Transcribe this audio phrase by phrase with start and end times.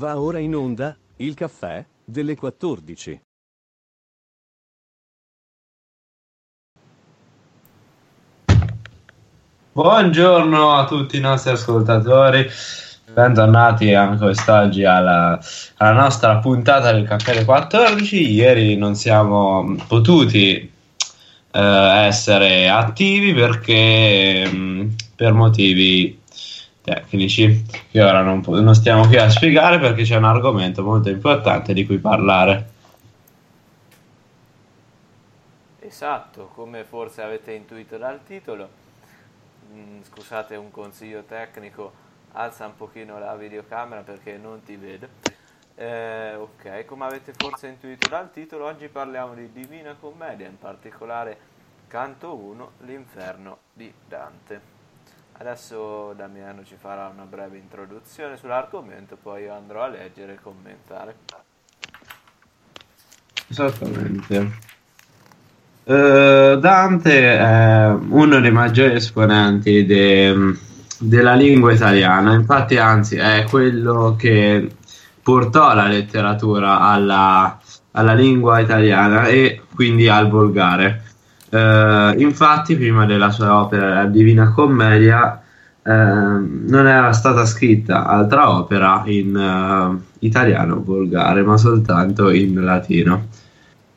[0.00, 3.20] Va ora in onda, il caffè, delle 14.
[9.72, 12.48] Buongiorno a tutti i nostri ascoltatori,
[13.12, 15.38] bentornati anche quest'oggi alla,
[15.76, 18.32] alla nostra puntata del caffè delle 14.
[18.32, 20.72] Ieri non siamo potuti
[21.50, 26.19] eh, essere attivi perché mh, per motivi
[26.82, 31.72] tecnici che ora non, non stiamo qui a spiegare perché c'è un argomento molto importante
[31.72, 32.78] di cui parlare.
[35.80, 38.68] Esatto, come forse avete intuito dal titolo,
[39.72, 41.92] mm, scusate un consiglio tecnico,
[42.32, 45.08] alza un pochino la videocamera perché non ti vedo.
[45.74, 51.38] Eh, ok, come avete forse intuito dal titolo, oggi parliamo di Divina Commedia, in particolare
[51.88, 54.79] Canto 1, l'inferno di Dante.
[55.40, 61.14] Adesso Damiano ci farà una breve introduzione sull'argomento, poi io andrò a leggere e commentare.
[63.48, 64.50] Esattamente.
[65.84, 70.58] Uh, Dante è uno dei maggiori esponenti de,
[70.98, 74.70] della lingua italiana, infatti anzi è quello che
[75.22, 77.58] portò la letteratura alla,
[77.92, 81.09] alla lingua italiana e quindi al volgare.
[81.50, 85.42] Uh, infatti, prima della sua opera La Divina Commedia,
[85.82, 93.26] uh, non era stata scritta altra opera in uh, italiano volgare, ma soltanto in latino.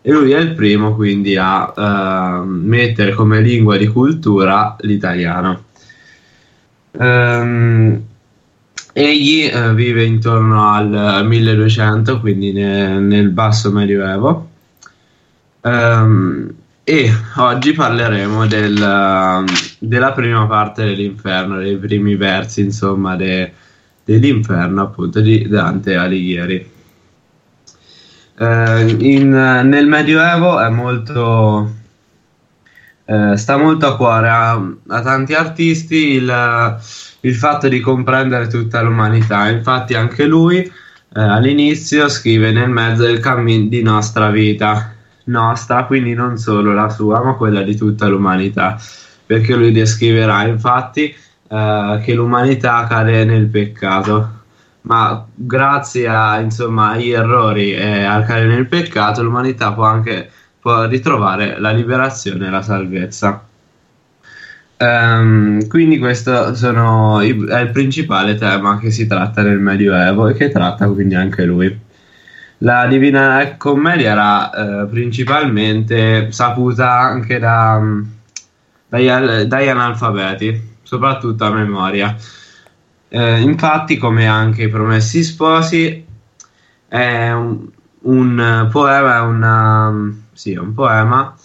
[0.02, 5.64] E lui è il primo quindi a mettere come lingua di cultura l'italiano.
[6.92, 8.04] Um,
[8.92, 14.50] egli vive intorno al 1200, quindi ne, nel basso medioevo.
[15.62, 16.54] Um,
[16.86, 19.46] e oggi parleremo del,
[19.80, 23.54] della prima parte dell'inferno, dei primi versi, insomma, de,
[24.04, 26.72] dell'inferno, appunto, di Dante Alighieri.
[28.38, 31.74] Eh, in, nel Medioevo è molto,
[33.06, 34.52] eh, sta molto a cuore a,
[34.88, 36.80] a tanti artisti il,
[37.22, 39.48] il, fatto di comprendere tutta l'umanità.
[39.48, 40.72] Infatti, anche lui eh,
[41.14, 44.93] all'inizio scrive nel mezzo del cammino di nostra vita
[45.26, 48.78] nostra, quindi non solo la sua, ma quella di tutta l'umanità,
[49.26, 51.16] perché lui descriverà infatti
[51.48, 54.42] eh, che l'umanità cade nel peccato,
[54.82, 60.30] ma grazie agli errori e al cadere nel peccato l'umanità può anche
[60.64, 63.46] può ritrovare la liberazione e la salvezza.
[64.78, 70.50] Um, quindi questo sono, è il principale tema che si tratta nel Medioevo e che
[70.50, 71.78] tratta quindi anche lui.
[72.64, 77.82] La Divina Commedia era eh, principalmente saputa anche da,
[78.88, 79.08] dagli,
[79.46, 82.16] dagli, analfabeti, soprattutto a memoria.
[83.10, 86.06] Eh, infatti, come anche i Promessi Sposi,
[86.88, 87.68] è un,
[88.04, 91.36] un poema, una, sì, un poema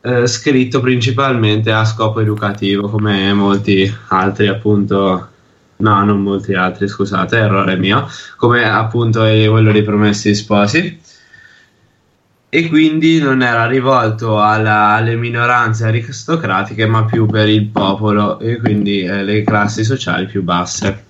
[0.00, 5.28] eh, scritto principalmente a scopo educativo, come molti altri appunto
[5.76, 11.00] no, non molti altri, scusate, errore mio, come appunto è quello dei promessi sposi.
[12.48, 18.58] E quindi non era rivolto alla, alle minoranze aristocratiche, ma più per il popolo e
[18.58, 21.04] quindi eh, le classi sociali più basse.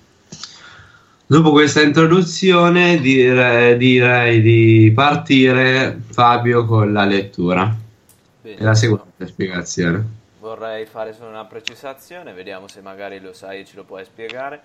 [1.27, 7.75] Dopo questa introduzione dire, direi di partire Fabio con la lettura
[8.41, 8.57] Bene.
[8.57, 13.65] e la seguente spiegazione vorrei fare solo una precisazione, vediamo se magari lo sai e
[13.65, 14.61] ce lo puoi spiegare.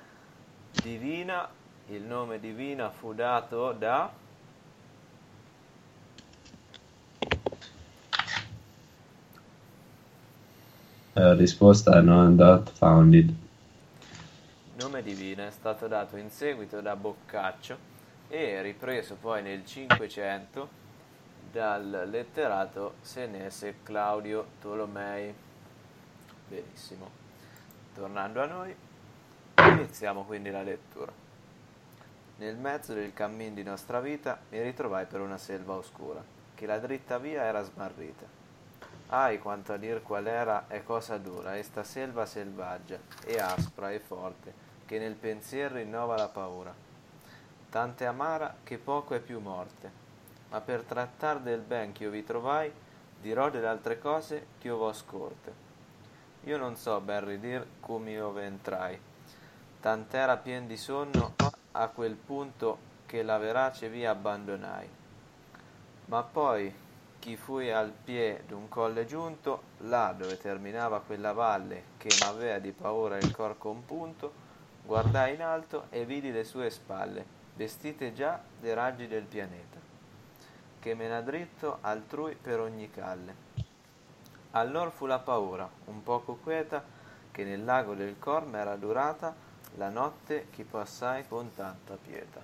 [0.82, 1.48] Divina,
[1.86, 4.12] il nome Divina fu dato da...
[11.14, 13.28] Uh, risposta non not founded.
[13.28, 17.88] Il nome Divina è stato dato in seguito da Boccaccio
[18.28, 20.68] e ripreso poi nel 500
[21.50, 25.48] dal letterato senese Claudio Tolomei.
[26.50, 27.08] Benissimo.
[27.94, 28.74] Tornando a noi,
[29.54, 31.12] iniziamo quindi la lettura.
[32.38, 36.20] Nel mezzo del cammin di nostra vita mi ritrovai per una selva oscura,
[36.56, 38.26] che la dritta via era smarrita.
[39.10, 44.00] Ahi, quanto a dir qual era è cosa dura, esta selva selvaggia, e aspra e
[44.00, 44.52] forte,
[44.86, 46.74] che nel pensiero rinnova la paura.
[47.70, 49.88] Tante amara che poco è più morte,
[50.48, 52.72] ma per trattar del ben ch'io vi trovai,
[53.20, 55.69] dirò delle altre cose ch'io vo scorte
[56.44, 58.98] io non so ben ridir come ove entrai,
[59.80, 61.34] tant'era pien di sonno
[61.72, 64.88] a quel punto che la verace via abbandonai.
[66.06, 66.72] Ma poi,
[67.18, 72.72] chi fui al pie d'un colle giunto, là dove terminava quella valle che m'avea di
[72.72, 74.32] paura il cor compunto,
[74.82, 79.78] guardai in alto e vidi le sue spalle, vestite già dei raggi del pianeta,
[80.80, 83.49] che mena dritto altrui per ogni calle.
[84.52, 86.82] Allor fu la paura, un poco quieta,
[87.30, 89.34] che nel lago del Corme era durata
[89.76, 92.40] la notte che passai con tanta pietà.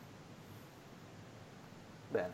[2.09, 2.33] Bene,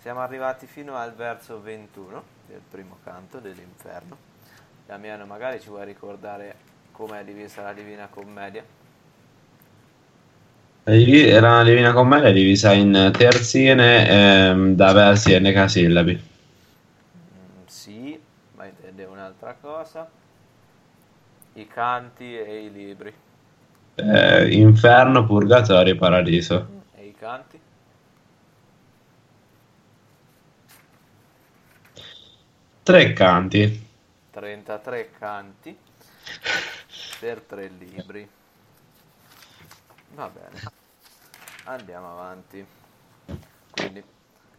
[0.00, 4.16] siamo arrivati fino al verso 21 del primo canto dell'inferno.
[4.86, 6.54] Damiano, magari ci vuoi ricordare
[6.92, 8.62] com'è divisa la Divina Commedia?
[10.84, 16.29] Era una Divina Commedia divisa in terzine ehm, da versi e ma intende
[19.20, 20.10] un'altra cosa.
[21.52, 23.14] I canti e i libri.
[23.96, 26.84] Eh, inferno, purgatorio, paradiso.
[26.94, 27.60] E i canti?
[32.82, 33.88] Tre canti.
[34.30, 35.76] 33 canti
[37.18, 38.28] per tre libri.
[40.14, 40.60] Va bene,
[41.64, 42.64] andiamo avanti.
[43.70, 44.02] Quindi,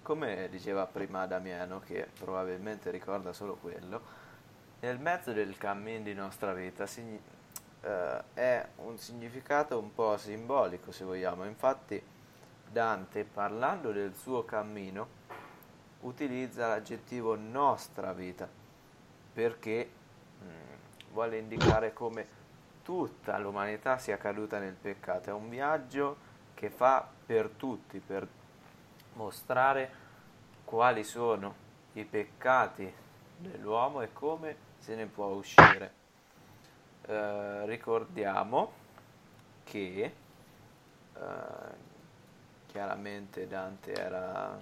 [0.01, 4.20] come diceva prima Damiano, che probabilmente ricorda solo quello,
[4.81, 7.21] nel mezzo del cammin di nostra vita signi-
[7.81, 11.45] eh, è un significato un po' simbolico, se vogliamo.
[11.45, 12.01] Infatti,
[12.67, 15.19] Dante, parlando del suo cammino,
[16.01, 18.49] utilizza l'aggettivo nostra vita
[19.33, 19.89] perché
[20.39, 22.39] mh, mm, vuole indicare come
[22.83, 25.29] tutta l'umanità sia caduta nel peccato.
[25.29, 28.27] È un viaggio che fa per tutti, per
[29.13, 29.99] mostrare
[30.65, 31.53] quali sono
[31.93, 32.91] i peccati
[33.37, 35.93] dell'uomo e come se ne può uscire.
[37.05, 38.73] Eh, ricordiamo
[39.63, 40.13] che
[41.13, 41.21] eh,
[42.65, 44.59] chiaramente Dante era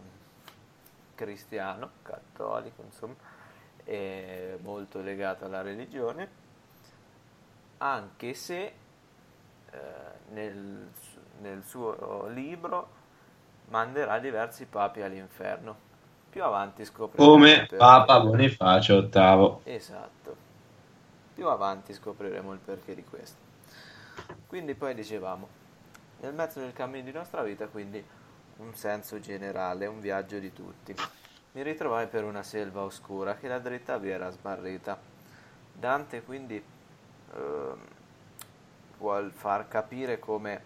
[1.15, 3.15] cristiano, cattolico, insomma,
[3.83, 6.29] e molto legato alla religione,
[7.77, 8.73] anche se
[9.71, 9.79] eh,
[10.29, 10.91] nel,
[11.39, 12.97] nel suo libro
[13.69, 15.87] manderà diversi papi all'inferno.
[16.29, 17.29] Più avanti scopriremo.
[17.29, 19.57] Come Papa Bonifacio VIII.
[19.63, 20.35] Esatto.
[21.33, 23.37] Più avanti scopriremo il perché di questo.
[24.45, 25.47] Quindi poi dicevamo,
[26.19, 28.03] nel mezzo del cammino di nostra vita, quindi
[28.57, 30.95] un senso generale, un viaggio di tutti.
[31.53, 34.99] Mi ritrovai per una selva oscura che la dritta via era smarrita.
[35.73, 37.73] Dante quindi eh,
[38.97, 40.61] vuol far capire come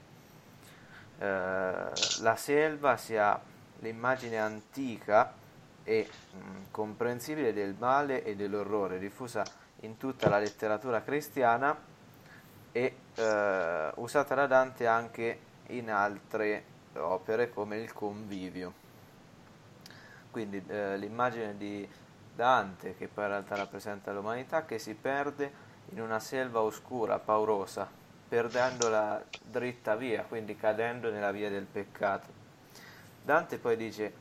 [1.20, 3.40] eh, la selva sia
[3.80, 5.42] l'immagine antica
[5.84, 9.44] e mh, mm, comprensibile del male e dell'orrore diffusa
[9.82, 11.78] in tutta la letteratura cristiana
[12.72, 16.64] e eh, usata da Dante anche in altre
[16.96, 18.82] opere come il convivio.
[20.32, 21.88] Quindi eh, l'immagine di
[22.36, 27.88] Dante, che poi in realtà rappresenta l'umanità, che si perde in una selva oscura, paurosa,
[28.28, 32.42] perdendo la dritta via, quindi cadendo nella via del peccato.
[33.24, 34.12] Dante poi dice,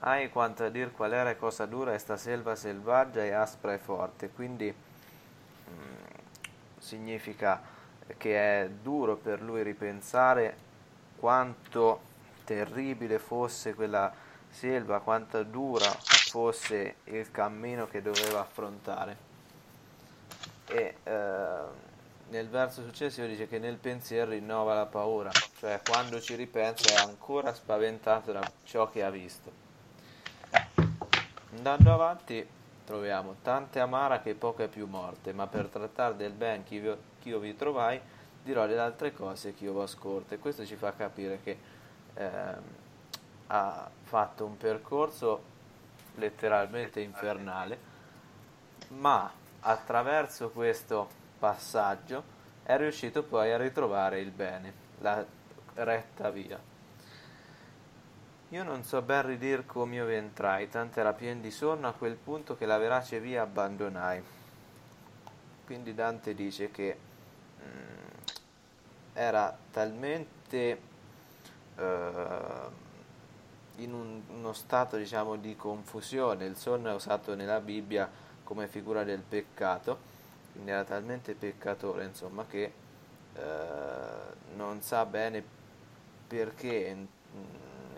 [0.00, 4.30] hai quanto a dir qual era cosa dura esta selva selvaggia e aspra e forte,
[4.30, 6.04] quindi mh, mm,
[6.78, 7.60] significa
[8.16, 10.56] che è duro per lui ripensare
[11.18, 12.00] quanto
[12.44, 14.12] terribile fosse quella
[14.48, 19.26] selva, quanto dura fosse il cammino che doveva affrontare.
[20.66, 21.86] E eh,
[22.28, 27.06] nel verso successivo dice che nel pensiero rinnova la paura, cioè quando ci ripensa è
[27.06, 29.67] ancora spaventato da ciò che ha visto.
[31.58, 32.48] Andando avanti
[32.84, 36.98] troviamo tante amara che poco è più morte, ma per trattare del ben che io,
[37.20, 38.00] che io vi trovai,
[38.44, 40.38] dirò delle altre cose che io v'ho scorte.
[40.38, 41.58] Questo ci fa capire che
[42.14, 42.30] eh,
[43.48, 45.42] ha fatto un percorso
[46.14, 47.78] letteralmente infernale,
[48.90, 51.08] ma attraverso questo
[51.40, 52.22] passaggio
[52.62, 55.26] è riuscito poi a ritrovare il bene, la
[55.74, 56.67] retta via.
[58.50, 61.92] Io non so ben ridir come io vi entrai, tanto era pien di sonno a
[61.92, 64.22] quel punto che la verace via abbandonai.
[65.66, 66.96] Quindi Dante dice che
[69.12, 70.80] era talmente
[71.76, 72.86] eh,
[73.76, 78.08] in un, uno stato diciamo di confusione, il sonno è usato nella Bibbia
[78.44, 79.98] come figura del peccato,
[80.52, 82.72] quindi era talmente peccatore insomma che
[83.34, 83.42] eh,
[84.54, 85.44] non sa bene
[86.26, 86.96] perché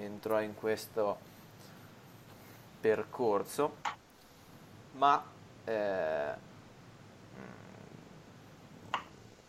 [0.04, 1.19] entrò in questo
[2.80, 3.76] percorso,
[4.92, 5.23] ma
[5.64, 6.35] eh,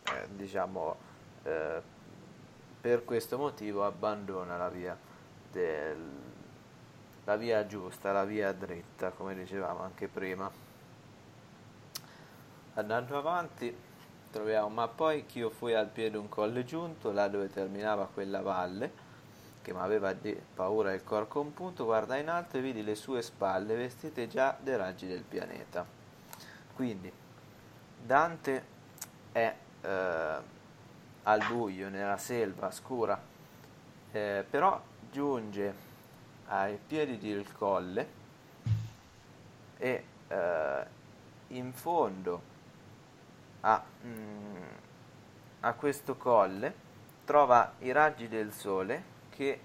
[0.04, 0.96] eh, diciamo
[1.44, 1.82] eh,
[2.80, 4.96] per questo motivo abbandona la via,
[5.50, 6.10] del,
[7.24, 10.50] la via giusta, la via dritta, come dicevamo anche prima.
[12.74, 13.74] Andando avanti
[14.30, 18.40] troviamo, ma poi che io fui al piede un colle giunto, là dove terminava quella
[18.40, 19.10] valle,
[19.62, 20.14] che mi aveva
[20.54, 24.76] paura del cor compunto, guarda in alto e vidi le sue spalle vestite già dei
[24.76, 25.86] raggi del pianeta.
[26.74, 27.10] Quindi
[28.04, 28.64] Dante
[29.30, 30.36] è eh,
[31.22, 33.20] al buio, nella selva scura,
[34.10, 35.90] eh, però giunge
[36.46, 38.20] ai piedi del colle
[39.78, 40.86] e eh,
[41.48, 42.42] in fondo
[43.60, 44.62] a, mm,
[45.60, 46.74] a questo colle
[47.24, 49.60] trova i raggi del sole che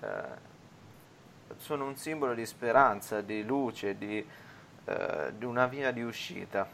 [0.00, 0.48] eh,
[1.56, 4.26] sono un simbolo di speranza, di luce, di,
[4.84, 6.66] eh, di una via di uscita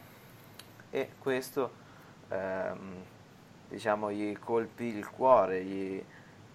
[0.91, 1.73] e questo
[2.29, 3.03] ehm,
[3.69, 6.05] diciamo gli colpì il cuore, gli,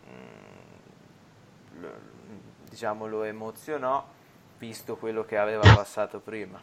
[0.08, 1.94] mm, lo,
[2.70, 4.06] diciamo lo emozionò
[4.58, 6.62] visto quello che aveva passato prima.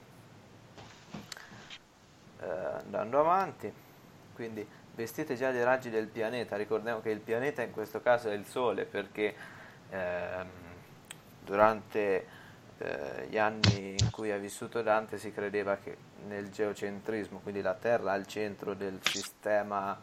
[2.40, 3.72] Eh, andando avanti,
[4.38, 4.64] quindi
[4.94, 8.46] vestite già dei raggi del pianeta, ricordiamo che il pianeta in questo caso è il
[8.46, 9.34] Sole perché
[9.90, 10.46] ehm,
[11.44, 12.26] durante
[12.78, 15.96] eh, gli anni in cui ha vissuto Dante si credeva che
[16.28, 19.98] nel geocentrismo, quindi la Terra al centro del sistema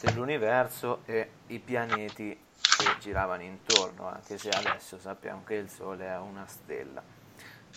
[0.00, 6.18] dell'universo e i pianeti che giravano intorno, anche se adesso sappiamo che il Sole è
[6.18, 7.00] una stella.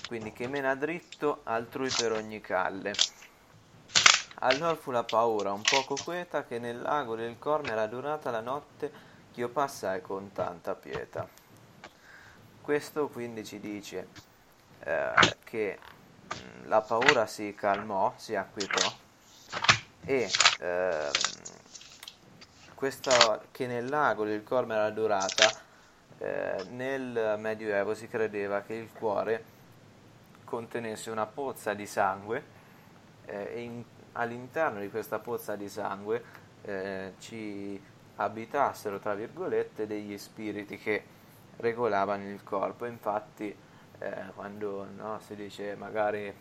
[0.07, 2.93] Quindi che mena dritto altrui per ogni calle.
[4.45, 8.41] Allora fu la paura un poco queta che nel lago del corno era durata la
[8.41, 8.91] notte
[9.33, 11.27] che io passai con tanta pietà.
[12.61, 14.07] Questo quindi ci dice
[14.81, 18.87] eh, che mh, la paura si calmò, si acquietò
[20.05, 21.09] e eh,
[22.75, 25.49] questa, che nel lago del corno era durata,
[26.19, 29.43] eh, nel Medioevo si credeva che il cuore
[30.43, 32.43] contenesse una pozza di sangue
[33.25, 33.83] eh, e in,
[34.17, 36.23] all'interno di questa pozza di sangue
[36.61, 37.81] eh, ci
[38.17, 41.03] abitassero, tra virgolette, degli spiriti che
[41.57, 42.85] regolavano il corpo.
[42.85, 43.55] Infatti,
[43.99, 46.33] eh, quando no, si dice magari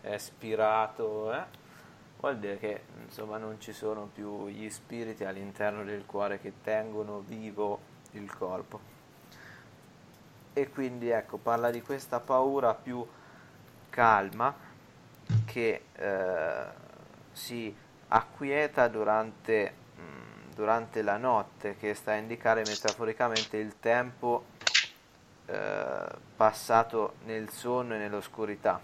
[0.00, 1.44] è spirato, eh,
[2.20, 7.20] vuol dire che insomma non ci sono più gli spiriti all'interno del cuore che tengono
[7.20, 7.80] vivo
[8.12, 8.92] il corpo.
[10.52, 13.04] E quindi ecco, parla di questa paura più
[13.90, 14.72] calma
[15.54, 16.66] che eh,
[17.30, 17.72] si
[18.08, 24.46] acquieta durante, mh, mm, durante, la notte, che sta a indicare metaforicamente il tempo
[25.46, 28.80] eh, passato nel sonno e nell'oscurità.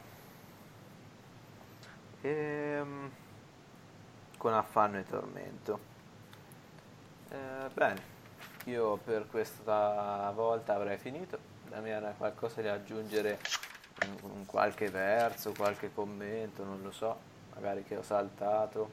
[2.21, 3.11] E, ehm,
[4.37, 5.81] con affanno e tormento.
[7.31, 8.01] Eh, bene,
[8.67, 11.37] io per questa volta avrei finito.
[11.69, 13.41] Damiana, qualcosa da aggiungere,
[14.23, 17.17] un, qualche verso, qualche commento, non lo so,
[17.55, 18.91] magari che ho saltato.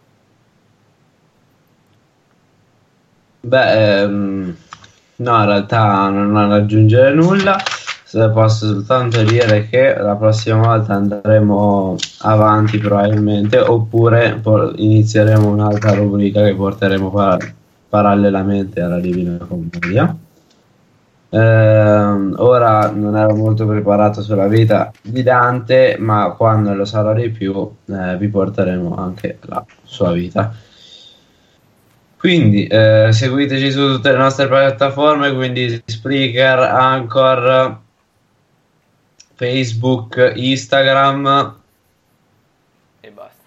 [3.41, 4.57] Beh, ehm,
[5.15, 7.57] no, in realtà non ho da aggiungere nulla
[8.31, 14.41] posso soltanto dire che la prossima volta andremo avanti probabilmente oppure
[14.75, 17.53] inizieremo un'altra rubrica che porteremo par-
[17.89, 20.15] parallelamente alla Divina Commedia.
[21.29, 27.29] Eh, ora non ero molto preparato sulla vita di Dante, ma quando lo sarò di
[27.29, 30.53] più eh, vi porteremo anche la sua vita.
[32.17, 37.79] Quindi eh, seguiteci su tutte le nostre piattaforme, quindi Spreaker, Anchor,
[39.35, 41.55] Facebook, Instagram
[42.99, 43.43] e basta.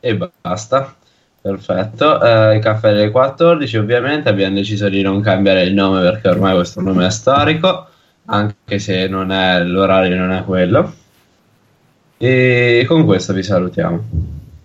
[0.00, 0.94] E basta.
[1.44, 6.28] Perfetto, eh, il caffè delle 14 ovviamente abbiamo deciso di non cambiare il nome perché
[6.28, 7.86] ormai questo nome è storico,
[8.24, 10.94] anche se non è, l'orario non è quello.
[12.16, 14.04] E con questo vi salutiamo.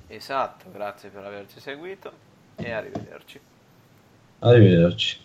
[0.08, 2.14] Esatto, grazie per averci seguito
[2.56, 3.40] e arrivederci.
[4.40, 5.18] Arrivederci.